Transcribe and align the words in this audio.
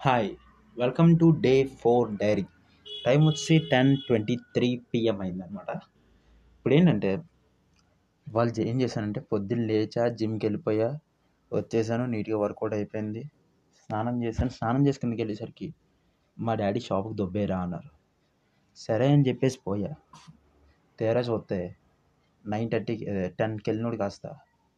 Hi 0.00 0.28
welcome 0.76 1.08
to 1.18 1.26
day 1.40 1.52
four 1.80 2.10
diary 2.16 2.42
time 3.04 3.20
వచ్చి 3.26 3.58
ten 3.70 3.96
twenty 3.96 4.34
three 4.54 4.76
PM 4.90 5.20
అయిందనమాట 5.20 5.70
ఇప్పుడు 6.54 6.74
ఏంటంటే 6.74 7.10
వాళ్ళు 8.26 8.60
ఏం 8.60 8.80
చేశానంటే 8.80 9.20
పొద్దున్న 9.20 9.64
లేచా 9.66 10.08
జిమ్కి 10.08 10.46
వెళ్ళిపోయా 10.46 10.88
వచ్చేసాను 11.52 12.06
నీట్గా 12.06 12.38
వర్కౌట్ 12.38 12.74
అయిపోయింది. 12.74 13.22
స్నానం 13.80 14.22
చేశాను. 14.22 14.50
స్నానం 14.50 14.86
చేసి 14.86 15.00
కిందకి 15.00 15.20
వెళ్ళేసరికి 15.20 15.68
మా 16.36 16.54
డాడీ 16.54 16.80
షాప్కి 16.80 17.14
దొబ్బేరా 17.14 17.58
అన్నారు. 17.58 17.90
సరే 18.76 19.12
అని 19.12 19.26
చెప్పేసి 19.28 19.58
పోయా. 19.66 19.90
తేరా 20.98 21.20
చూస్తే 21.20 21.58
నైన్ 22.44 22.70
థర్టీకి 22.70 23.06
టెన్కి 23.38 23.70
వెళ్ళినోడు 23.70 23.96
కాస్త 23.96 24.26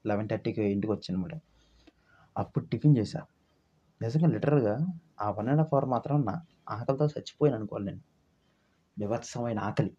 లెవెన్ 0.05 0.29
థర్టీకి 0.29 0.63
ఇంటికి 0.63 0.93
వచ్చానమాట 0.93 1.35
అప్పుడు 2.37 2.65
టిఫిన్ 2.65 2.97
చేశాను 2.97 3.29
నిజంగా 4.01 4.27
లిటరల్గా 4.27 4.75
ఆ 5.21 5.31
వన్ 5.31 5.49
అండ్ 5.49 5.61
హాఫ్ 5.61 5.75
అవర్ 5.75 5.85
మాత్రం 5.85 6.25
నా 6.25 6.43
ఆకలితో 6.69 7.05
చచ్చిపోయాను 7.05 7.57
అనుకోవాలి 7.57 7.87
నేను. 7.87 8.03
వివత్సమైన 8.99 9.59
ఆకలి. 9.59 9.97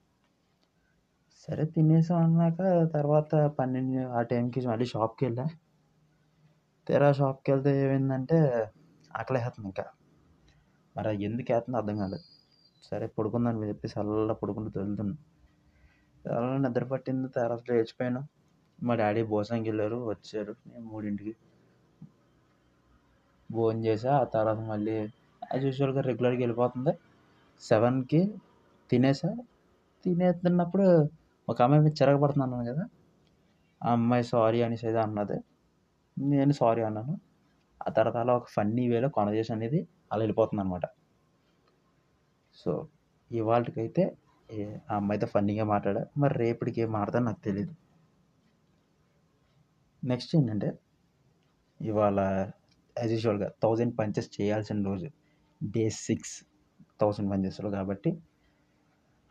సరే 1.48 1.66
తినేసాం 1.66 2.18
అన్నాక 2.24 2.88
తర్వాత 2.94 3.36
పన్నెండు 3.60 4.08
ఆ 4.10 4.22
టైంకి 4.22 4.68
మళ్ళీ 4.68 4.86
షాప్కి 4.86 5.26
వెళ్ళా. 5.26 5.46
తీరా 6.88 7.12
షాప్కి 7.12 7.52
వెళ్తే 7.52 7.82
ఏమైందంటే 7.84 8.38
ఆకలి 9.16 9.38
వేస్తుంది 9.38 9.68
ఇంకా. 9.68 9.86
మరి 10.98 11.10
అది 11.10 11.24
ఎందుకు 11.24 11.54
వేస్తుందో 11.54 11.78
అర్థం 11.78 11.98
కాలేదు. 11.98 12.24
సరే 12.84 13.08
పడుకుందని 13.08 13.68
చెప్పేసి 13.68 14.00
అలా 14.00 14.34
పడుకుంటూ 14.34 14.80
వెళ్తున్నాను 14.80 15.18
అలా 16.26 16.58
నిద్ర 16.58 16.84
పట్టింది 16.84 17.30
తర్వాత 17.30 17.62
లేచిపోయాను. 17.72 18.22
మా 18.84 18.96
డాడీ 18.96 19.24
భోజనంకి 19.24 19.70
వెళ్ళారు 19.70 20.10
వచ్చారు. 20.10 20.56
నేను 20.68 20.86
మూడింటికి 20.86 21.34
భోజనం 23.56 23.82
చేసా 23.86 24.12
ఆ 24.22 24.26
తర్వాత 24.34 24.60
మళ్ళీ 24.72 24.96
యాజ్ 25.42 25.66
యూజువల్గా 25.66 26.02
రెగ్యులర్గా 26.02 26.40
వెళ్ళిపోతుంది. 26.40 26.94
సెవెన్కి 27.62 28.22
తినేసా. 28.90 29.32
తినేస్తున్నప్పుడు 30.06 30.86
ఒక 31.48 31.58
అమ్మాయి 31.62 31.84
మీద 31.84 31.94
చిరగబడుతున్నాను 32.02 32.66
కదా. 32.72 32.84
ఆ 33.82 33.92
అమ్మాయి 33.92 34.26
సారీ 34.32 34.60
అనేసి 34.62 34.86
ఏదో 34.88 35.00
అన్నది. 35.00 35.38
నేను 36.18 36.54
సారీ 36.54 36.82
అన్నాను. 36.82 37.14
ఆ 37.82 37.92
తర్వాత 37.98 38.18
అలా 38.24 38.34
ఒక 38.36 38.48
ఫన్నీ 38.56 38.84
వేలో 38.90 39.10
కాన్వర్జేషన్ 39.10 39.56
అనేది 39.58 39.80
అలా 40.12 40.22
వెళ్ళిపోతుంది 40.24 40.62
అనమాట 40.64 40.86
సో 42.56 42.72
ఇవాళకైతే 43.32 44.04
ఆ 44.90 44.96
అమ్మాయితో 44.96 45.28
ఫన్నీగా 45.28 45.66
మాట్లాడా. 45.74 46.02
మరి 46.18 46.34
రేపటికి 46.44 46.80
ఏం 46.82 46.90
మాట్లాడతా 46.92 47.20
నాకు 47.28 47.42
తెలియదు 47.48 47.74
నెక్స్ట్ 50.04 50.32
ఏంటంటే 50.36 50.70
ఇవాళ 51.80 52.20
యాజ్ 53.02 53.12
యూజువల్గా 53.12 53.52
థౌజండ్ 53.64 54.00
పంచెస్ 54.00 54.42
చేయాల్సిన 54.42 54.84
రోజు. 54.84 55.10
డే 55.64 55.90
సిక్స్ 55.90 56.46
థౌజండ్ 57.02 57.32
పంచెస్లో 57.32 57.70
కాబట్టి 57.70 58.22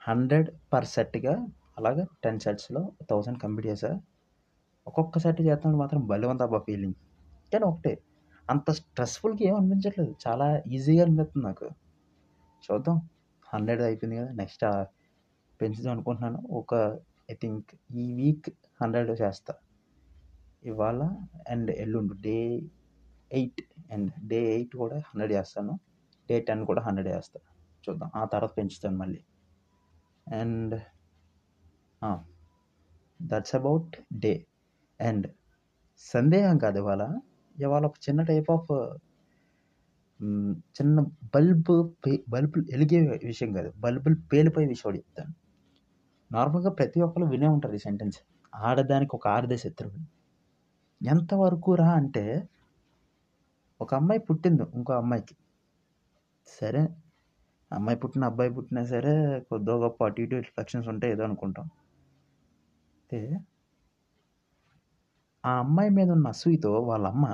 హండ్రెడ్ 0.09 0.49
పర్ 0.73 0.85
సెట్గా 0.85 1.47
అలాగే 1.79 2.05
టెన్ 2.25 2.41
సెట్స్లో 2.41 2.93
థౌజండ్ 3.11 3.39
కంప్లీట్ 3.39 3.67
చేశా 3.67 4.01
ఒక్కొక్క 4.87 5.19
సెట్ 5.19 5.41
చేస్తున్నప్పుడు 5.41 5.77
మాత్రం 5.77 6.07
బలవంత 6.07 6.43
ఫీలింగ్ 6.59 6.95
కానీ 7.53 7.65
ఒకటే 7.65 7.99
అంత 8.51 8.71
స్ట్రెస్ఫుల్గా 8.71 9.49
ఏం 9.49 9.55
అనిపించట్లేదు. 9.55 10.15
చాలా 10.29 10.63
ఈజీగా 10.67 11.05
అనిపిస్తుంది 11.05 11.47
నాకు. 11.47 11.69
చూద్దాం. 12.67 13.09
హండ్రెడ్ 13.55 13.83
అయిపోయింది 13.83 14.21
కదా. 14.21 14.33
నెక్స్ట్ 14.33 14.65
పెంచుదాం 15.63 15.93
అనుకుంటున్నాను. 15.93 16.49
ఒక 16.51 16.75
ఐ 17.31 17.35
థింక్ 17.35 17.67
ఈ 17.95 18.13
వీక్ 18.13 18.55
హండ్రెడ్ 18.83 19.21
చేస్తా. 19.21 19.55
ఇవాళ 20.65 21.03
అండ్ 21.51 21.71
ఎల్లుండి. 21.71 22.15
Day 22.21 22.61
eight 23.31 23.63
and 23.93 24.11
day 24.29 24.39
eight 24.55 24.75
కూడా 24.77 24.97
హండ్రెడ్ 25.09 25.33
చేస్తాను 25.33 25.75
డే 26.29 26.37
టెన్ 26.41 26.63
కూడా 26.67 26.83
హండ్రెడ్ 26.83 27.09
చేస్తాను 27.09 27.47
చూద్దాం. 27.85 28.11
ఆ 28.17 28.25
తర్వాత 28.25 28.53
పెంచుతాను 28.59 28.99
మళ్ళీ. 28.99 29.21
And 30.27 30.75
that's 33.21 33.55
about 33.55 33.97
day 34.19 34.33
and 35.01 35.27
సందేహం 36.05 36.59
కాదు 36.59 36.79
ఇవాళ. 36.79 37.03
ఇవాళ 37.57 37.85
ఒక 37.87 37.99
చిన్న 38.09 38.21
టైప్ 38.23 38.51
ఆఫ్ 38.51 38.71
చిన్న 40.79 41.01
బల్బ్ 41.35 41.71
పే 42.05 42.13
బల్బులు 42.29 42.65
వెలిగే 42.73 42.99
విషయం 43.27 43.51
కాదు. 43.53 43.71
బల్బులు 43.77 44.17
పేలిపోయే 44.33 44.67
విషయం 44.67 44.97
చెప్తాను. 44.97 45.33
నార్మల్గా 46.31 46.71
ప్రతి 46.71 46.99
ఒక్కరు 47.01 47.25
వినే 47.25 47.49
ఉంటారు 47.49 47.75
ఈ 47.75 47.79
సెంటెన్స్ 47.79 48.19
ఆడదానికి 48.53 49.13
ఒక 49.17 49.27
ఆడదే 49.29 49.57
శత్రువు. 49.57 49.99
ఎంతవరకు 51.01 51.71
రా 51.75 51.89
అంటే 51.93 52.25
ఒక 53.81 53.95
అమ్మాయి 53.95 54.21
పుట్టింది 54.21 54.65
ఇంకో 54.75 54.93
అమ్మాయికి. 54.93 55.35
సరే 56.49 56.83
అమ్మాయి 57.71 57.99
పుట్టిన 57.99 58.25
అబ్బాయి 58.25 58.51
పుట్టినా 58.51 58.83
సరే 58.85 59.13
కొద్దిగా 59.51 59.77
గొప్ప 59.77 60.05
అటు 60.05 60.21
ఇటు 60.21 60.37
రిఫ్లెక్షన్స్ 60.37 60.89
ఉంటాయి 60.89 61.13
ఏదో 61.13 61.25
అనుకుంటాం. 61.25 61.67
అయితే 63.01 63.21
ఆ 65.45 65.53
అమ్మాయి 65.59 65.91
మీద 65.91 66.09
ఉన్న 66.11 66.29
అసూయతో 66.29 66.73
వాళ్ళ 66.81 67.07
అమ్మ 67.07 67.27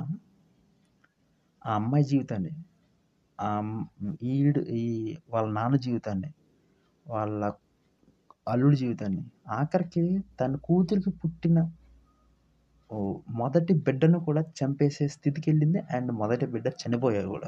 ఆ 1.61 1.73
అమ్మాయి 1.75 2.03
జీవితాన్ని 2.03 2.53
ఆ 3.39 3.49
ఈడు 4.21 4.61
ఈ 4.77 4.85
వాళ్ళ 5.29 5.47
నాన్న 5.51 5.75
జీవితాన్ని 5.77 6.29
వాళ్ళ 7.05 7.41
అల్లుడి 8.47 8.75
జీవితాన్ని 8.75 9.23
ఆఖరికి 9.51 10.03
తన 10.39 10.55
కూతురికి 10.57 11.09
పుట్టిన 11.21 11.57
మొదటి 13.29 13.73
బిడ్డను 13.73 14.19
కూడా 14.19 14.41
చంపేసే 14.41 15.07
స్థితికి 15.07 15.49
వెళ్ళింది 15.49 15.79
అండ్ 15.79 16.11
మొదటి 16.11 16.45
బిడ్డ 16.45 16.67
చనిపోయారు 16.67 17.27
కూడా. 17.27 17.47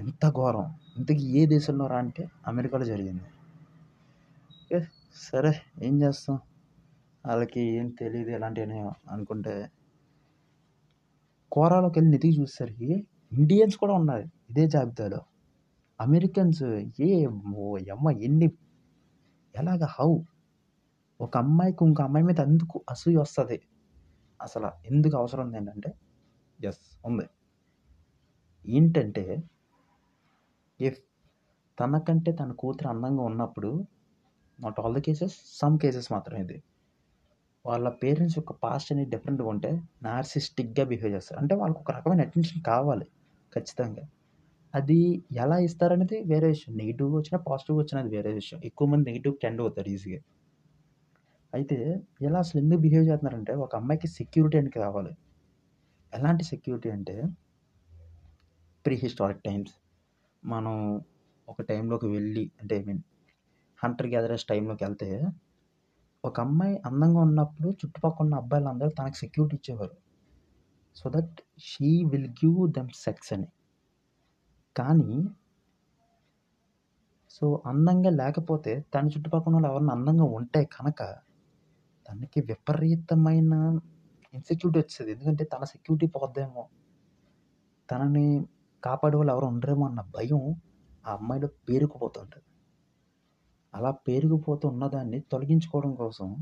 ఎంత 0.00 0.28
ఘోరం. 0.28 0.74
ఇంతకీ 0.96 1.24
ఏ 1.24 1.46
దేశంలో 1.46 1.86
రా 1.86 1.96
అంటే 1.96 2.28
అమెరికాలో 2.46 2.84
జరిగింది. 2.84 3.22
సరే 5.14 5.52
ఏం 5.82 6.02
చేస్తాం? 6.02 6.38
వాళ్ళకి 7.26 7.60
ఏం 7.60 7.88
తెలియదు 7.88 8.30
ఎలాంటివి 8.30 8.80
అనుకుంటే. 9.10 9.70
కోరాలోకి 11.52 11.98
వెళ్ళి 11.98 12.10
నితికి 12.10 12.40
చూసేసరికి 12.40 13.06
ఇండియన్స్ 13.32 13.76
కూడా 13.76 13.92
ఉన్నారు 13.92 14.22
ఇదే 14.50 14.66
జాబితాలో. 14.66 15.20
అమెరికన్స్ 16.00 16.62
ఏ 17.00 17.26
ఓ 17.56 17.76
అమ్మ 17.76 18.10
ఎన్ని 18.10 18.50
ఎలాగ 19.56 19.84
హౌ? 19.84 20.18
ఒక 21.20 21.36
అమ్మాయికి 21.36 21.84
ఇంకో 21.84 22.02
అమ్మాయి 22.02 22.26
మీద 22.26 22.40
ఎందుకు 22.40 22.84
అసూయ 22.90 23.16
వస్తుంది? 23.16 23.60
అసలు 24.42 24.68
ఎందుకు 24.86 25.16
అవసరం 25.16 25.44
ఉంది 25.44 25.56
ఏంటంటే 25.56 25.90
ఎస్ 26.64 26.80
ఉంది. 27.06 27.26
ఏంటంటే 28.66 29.24
ఇఫ్ 30.80 30.98
తనకంటే 31.80 32.32
తన 32.32 32.52
కూతురు 32.52 32.88
అందంగా 32.88 33.22
ఉన్నప్పుడు 33.22 33.86
not 34.60 34.80
all 34.80 34.94
the 34.94 34.98
cases 34.98 35.58
some 35.58 35.78
cases 35.78 36.12
మాత్రమే 36.12 36.40
ఇది. 36.40 36.62
వాళ్ళ 37.66 37.88
పేరెంట్స్ 37.88 38.38
యొక్క 38.38 38.52
పాస్ట్ 38.52 38.92
అనేది 38.92 39.10
డిఫరెంట్గా 39.10 39.48
ఉంటే 39.48 39.82
నార్సిస్టిక్గా 40.02 40.84
బిహేవ్ 40.84 41.12
చేస్తారు. 41.12 41.40
అంటే 41.40 41.54
వాళ్ళకి 41.54 41.80
ఒక 41.80 41.90
రకమైన 41.90 42.20
అటెన్షన్ 42.20 42.62
కావాలి 42.62 43.06
ఖచ్చితంగా. 43.54 44.04
అది 44.74 45.24
ఎలా 45.32 45.58
ఇస్తారనేది 45.58 46.22
వేరే 46.22 46.48
విషయం. 46.48 46.76
నెగిటివ్గా 46.76 47.16
వచ్చినా 47.16 47.38
పాజిటివ్గా 47.38 47.82
వచ్చినా 47.82 48.00
అది 48.00 48.16
వేరే 48.16 48.32
విషయం. 48.32 48.60
ఎక్కువ 48.64 48.88
మంది 48.88 49.10
నెగిటివ్ 49.10 49.34
టెండ్ 49.42 49.60
అవుతారు 49.60 49.88
ఈజీగా 49.88 50.20
అయితే 51.52 51.76
ఇలా 52.20 52.38
అసలు 52.38 52.58
ఎందుకు 52.62 52.80
బిహేవ్ 52.80 53.04
చేస్తున్నారంటే 53.08 53.52
ఒక 53.54 53.76
అమ్మాయికి 53.76 54.08
సెక్యూరిటీ 54.08 54.58
అని 54.58 54.70
కావాలి. 54.70 55.12
ఎలాంటి 56.14 56.44
సెక్యూరిటీ 56.44 56.90
అంటే 56.90 57.14
ప్రీ 58.84 58.94
హిస్టారిక్ 58.96 59.42
టైమ్స్ 59.42 59.74
మనం 60.42 61.00
ఒక 61.48 61.62
టైంలోకి 61.62 62.06
వెళ్ళి 62.06 62.50
అంటే 62.60 62.74
ఐ 62.76 62.84
మీన్ 62.84 63.02
హంటర్ 63.78 64.06
గ్యాదరర్స్ 64.06 64.44
టైంలోకి 64.44 64.84
వెళ్తే 64.84 65.08
ఒక 66.24 66.40
అమ్మాయి 66.40 66.74
అందంగా 66.86 67.20
ఉన్నప్పుడు 67.20 67.68
చుట్టుపక్కల 67.80 68.24
ఉన్న 68.24 68.34
అబ్బాయిలందరూ 68.34 68.90
తనకు 68.90 69.14
సెక్యూరిటీ 69.14 69.56
ఇచ్చేవారు. 69.56 69.96
So 70.96 71.10
that 71.10 71.36
she 71.58 71.90
will 72.04 72.30
give 72.40 72.58
them 72.72 72.90
sex 73.04 73.32
అని. 73.32 73.48
కానీ 74.76 75.12
సో 77.30 77.62
అందంగా 77.66 78.10
లేకపోతే 78.10 78.72
తన 78.94 79.06
చుట్టుపక్కల 79.06 79.52
వాళ్ళు 79.52 79.68
ఎవరైనా 79.68 79.92
అందంగా 79.92 80.24
ఉంటే 80.38 80.64
కనుక 80.76 81.02
తనకి 82.10 82.40
విపరీతమైన 82.40 83.80
ఇన్సెక్యూరిటీ 84.34 84.78
వచ్చేది. 84.80 85.12
ఎందుకంటే 85.12 85.44
తన 85.44 85.64
సెక్యూరిటీ 85.64 86.06
పోద్దేమో. 86.06 86.68
తనని 87.90 88.44
కాపాడే 88.84 89.16
వాళ్ళు 89.16 89.32
ఎవరు 89.32 89.46
ఉండరేమో 89.46 89.86
అన్న 89.86 90.00
భయం 90.00 90.54
ఆ 91.06 91.12
అమ్మాయిలో 91.12 91.48
పేరుకుపోతుంటుంది. 91.68 92.44
అలా 93.74 93.90
పేరుకుపోతూ 93.90 94.68
ఉన్నదాన్ని 94.68 95.20
తొలగించుకోవడం 95.20 95.94
కోసం 95.94 96.36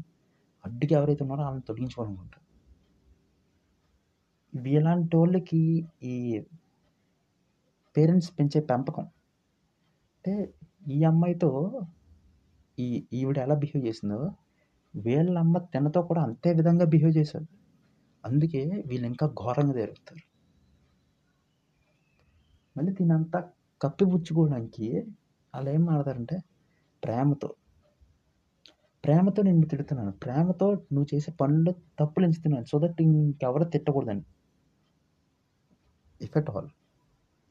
అడ్డుకి 0.67 0.95
ఎవరైతే 0.95 1.25
ఉన్నారో 1.25 1.43
వాళ్ళని 1.43 1.63
తొలగించుకోవడం 1.69 2.15
ఉంటుంది 2.15 2.45
ఇలాంటి 4.71 5.17
వాళ్ళకి 5.17 5.89
ఈ 6.03 6.45
పేరెంట్స్ 7.97 8.31
పెంచే 8.39 8.61
పెంపకం. 8.61 9.03
అంటే 9.03 10.55
ఈ 10.91 11.05
అమ్మాయితో 11.05 11.81
ఈ 12.79 13.07
ఈవిడ 13.13 13.39
ఎలా 13.39 13.55
బిహేవ్ 13.55 13.87
చేసిందో 13.87 14.31
వీళ్ళ 14.99 15.39
అమ్మ 15.39 15.59
కూడా 16.01 16.23
అంతే 16.23 16.53
విధంగా 16.53 16.85
బిహేవ్ 16.85 17.17
చేశారు 17.17 17.47
అందుకే 18.25 18.83
వీళ్ళు 18.87 19.07
ఇంకా 19.07 19.27
ఘోరంగా 19.27 19.73
జరుగుతారు 19.73 20.29
మళ్ళీ 22.77 22.93
దీనంతా 22.93 23.51
కప్పిపుచ్చుకోవడానికి 23.83 25.07
వాళ్ళు 25.55 25.71
ఏం 25.71 25.91
ఆడతారంటే 25.91 26.39
ప్రేమతో. 27.05 27.55
ప్రేమతో 29.05 29.43
నేను 29.43 29.67
తిడుతున్నాను. 29.67 30.13
ప్రేమతో 30.13 30.75
నువ్వు 30.75 31.07
చేసే 31.15 31.33
పనులు 31.33 31.71
తప్పులు 31.71 32.25
ఎంచుతున్నాను. 32.25 32.65
సో 32.65 32.79
దట్ 32.79 33.03
ఇంకెవరు 33.03 33.65
తిట్టకూడదని. 33.65 34.23
ఇఫ్ 36.23 36.51
ఆల్ 36.51 36.69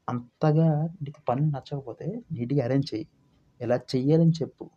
అంతగా 0.09 0.83
నీకు 1.01 1.21
పని 1.29 1.41
నచ్చకపోతే 1.41 2.21
నీట్గా 2.31 2.63
అరేంజ్ 2.63 2.93
చెయ్యి. 2.93 3.07
ఎలా 3.61 3.75
చెయ్యాలని 3.75 4.31
చెప్పు. 4.31 4.69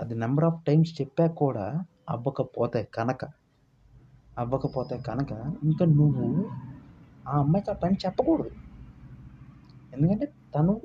అది 0.00 0.14
నెంబర్ 0.14 0.44
ఆఫ్ 0.44 0.64
టైమ్స్ 0.64 1.00
చెప్పాక 1.00 1.32
కూడా 1.32 1.84
అవ్వకపోతే 2.08 2.88
కనుక 2.94 3.24
అవ్వకపోతే 4.38 4.98
కనుక 4.98 5.32
ఇంకా 5.64 5.84
నువ్వు 5.86 6.50
ఆ 7.28 7.38
అమ్మాయికి 7.38 7.70
ఆ 7.70 7.74
పని 7.74 7.96
చెప్పకూడదు. 8.06 8.50
ఎందుకంటే 9.92 10.26
తను 10.54 10.80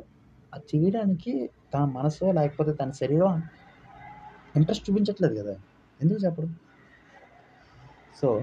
అది 0.53 0.77
చేయడానికి 0.77 1.51
తన 1.73 1.85
మనసు 1.85 2.25
లేకపోతే 2.25 2.73
తన 2.73 2.91
శరీరం 2.91 3.43
ఇంట్రెస్ట్ 4.55 4.89
చూపించట్లేదు 4.89 5.35
కదా. 5.41 5.55
ఎందుకు 6.01 6.19
చెప్పడు? 6.19 6.47
సో 8.21 8.41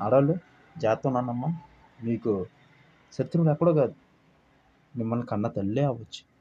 ఆడవాళ్ళు 0.00 0.34
జాగ్రత్త 0.78 1.06
ఉన్నానమ్మా 1.06 1.60
మీకు 2.04 2.46
శత్రువులు 3.12 3.50
ఎక్కడో 3.50 3.72
కాదు. 3.72 3.94
మిమ్మల్ని 4.96 5.26
కన్న 5.26 5.48
తల్లే 5.48 5.84
అవ్వచ్చు. 5.84 6.35